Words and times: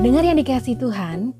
Pendengar 0.00 0.32
yang 0.32 0.40
dikasih 0.40 0.80
Tuhan, 0.80 1.36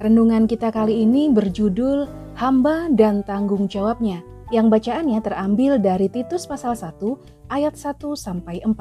renungan 0.00 0.48
kita 0.48 0.72
kali 0.72 1.04
ini 1.04 1.28
berjudul 1.36 2.08
Hamba 2.32 2.88
dan 2.88 3.20
Tanggung 3.28 3.68
Jawabnya 3.68 4.24
yang 4.48 4.72
bacaannya 4.72 5.20
terambil 5.20 5.76
dari 5.76 6.08
Titus 6.08 6.48
pasal 6.48 6.72
1 6.72 6.96
ayat 7.52 7.76
1 7.76 8.00
sampai 8.16 8.64
4. 8.64 8.72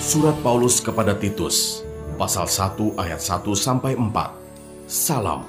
Surat 0.00 0.32
Paulus 0.40 0.80
kepada 0.80 1.12
Titus 1.20 1.84
pasal 2.16 2.48
1 2.48 2.96
ayat 2.96 3.20
1 3.20 3.44
sampai 3.52 3.92
4. 4.00 4.08
Salam. 4.88 5.44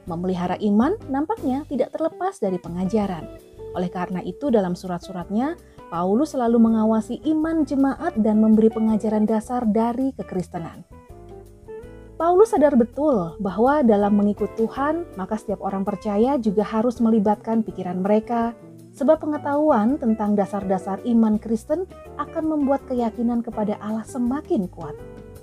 Memelihara 0.07 0.55
iman 0.63 0.95
nampaknya 1.11 1.67
tidak 1.67 1.91
terlepas 1.91 2.39
dari 2.39 2.63
pengajaran. 2.63 3.27
Oleh 3.75 3.91
karena 3.91 4.23
itu 4.23 4.55
dalam 4.55 4.79
surat-suratnya, 4.79 5.59
Paulus 5.91 6.39
selalu 6.39 6.63
mengawasi 6.63 7.19
iman 7.35 7.67
jemaat 7.67 8.15
dan 8.23 8.39
memberi 8.39 8.71
pengajaran 8.71 9.27
dasar 9.27 9.67
dari 9.67 10.15
kekristenan. 10.15 10.87
Paulus 12.15 12.55
sadar 12.55 12.79
betul 12.79 13.35
bahwa 13.43 13.83
dalam 13.83 14.15
mengikut 14.15 14.55
Tuhan, 14.55 15.03
maka 15.19 15.35
setiap 15.35 15.59
orang 15.59 15.83
percaya 15.83 16.39
juga 16.39 16.63
harus 16.63 17.03
melibatkan 17.03 17.67
pikiran 17.67 17.99
mereka, 17.99 18.55
sebab 18.95 19.21
pengetahuan 19.21 19.99
tentang 19.99 20.39
dasar-dasar 20.39 21.03
iman 21.03 21.37
Kristen 21.37 21.85
akan 22.17 22.45
membuat 22.47 22.87
keyakinan 22.87 23.43
kepada 23.43 23.75
Allah 23.83 24.07
semakin 24.07 24.71
kuat. 24.71 24.95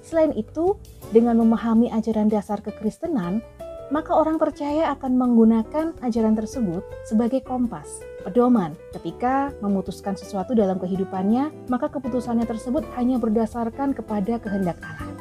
Selain 0.01 0.33
itu, 0.33 0.79
dengan 1.13 1.37
memahami 1.37 1.91
ajaran 1.93 2.31
dasar 2.31 2.63
kekristenan, 2.63 3.43
maka 3.91 4.15
orang 4.15 4.39
percaya 4.39 4.95
akan 4.95 5.19
menggunakan 5.19 5.93
ajaran 5.99 6.33
tersebut 6.33 6.81
sebagai 7.03 7.43
kompas, 7.43 7.99
pedoman. 8.23 8.71
Ketika 8.95 9.51
memutuskan 9.59 10.15
sesuatu 10.15 10.55
dalam 10.55 10.79
kehidupannya, 10.79 11.67
maka 11.67 11.91
keputusannya 11.91 12.47
tersebut 12.47 12.87
hanya 12.95 13.19
berdasarkan 13.19 13.91
kepada 13.91 14.39
kehendak 14.39 14.79
Allah. 14.79 15.11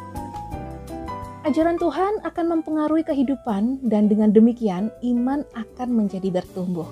Ajaran 1.42 1.82
Tuhan 1.82 2.22
akan 2.22 2.46
mempengaruhi 2.46 3.02
kehidupan 3.02 3.82
dan 3.82 4.06
dengan 4.06 4.30
demikian 4.30 4.94
iman 5.02 5.42
akan 5.58 5.88
menjadi 5.90 6.30
bertumbuh. 6.30 6.86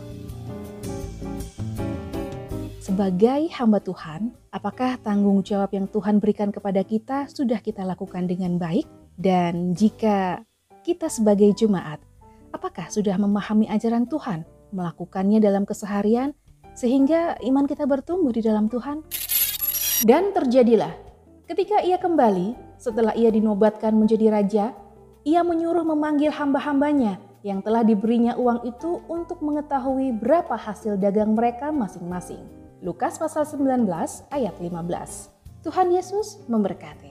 Sebagai 2.88 3.52
hamba 3.52 3.84
Tuhan, 3.84 4.32
apakah 4.48 4.96
tanggung 5.04 5.44
jawab 5.44 5.76
yang 5.76 5.84
Tuhan 5.92 6.24
berikan 6.24 6.48
kepada 6.48 6.80
kita 6.80 7.28
sudah 7.28 7.60
kita 7.60 7.84
lakukan 7.84 8.24
dengan 8.24 8.56
baik? 8.56 8.88
Dan 9.12 9.76
jika 9.76 10.40
kita 10.88 11.12
sebagai 11.12 11.52
jemaat, 11.52 12.00
apakah 12.48 12.88
sudah 12.88 13.12
memahami 13.20 13.68
ajaran 13.68 14.08
Tuhan, 14.08 14.48
melakukannya 14.72 15.36
dalam 15.36 15.68
keseharian, 15.68 16.32
sehingga 16.72 17.36
iman 17.44 17.68
kita 17.68 17.84
bertumbuh 17.84 18.32
di 18.32 18.40
dalam 18.40 18.72
Tuhan? 18.72 19.04
Dan 20.08 20.32
terjadilah, 20.32 20.96
ketika 21.44 21.84
ia 21.84 22.00
kembali, 22.00 22.80
setelah 22.80 23.12
ia 23.12 23.28
dinobatkan 23.28 23.92
menjadi 23.92 24.32
raja, 24.32 24.72
ia 25.28 25.44
menyuruh 25.44 25.84
memanggil 25.84 26.32
hamba-hambanya 26.32 27.20
yang 27.44 27.60
telah 27.60 27.84
diberinya 27.84 28.32
uang 28.40 28.64
itu 28.64 29.04
untuk 29.12 29.44
mengetahui 29.44 30.16
berapa 30.16 30.56
hasil 30.56 30.96
dagang 30.96 31.36
mereka 31.36 31.68
masing-masing. 31.68 32.67
Lukas 32.78 33.18
pasal 33.18 33.42
19 33.42 33.90
ayat 34.30 34.54
15. 34.54 35.66
Tuhan 35.66 35.88
Yesus 35.90 36.46
memberkati. 36.46 37.07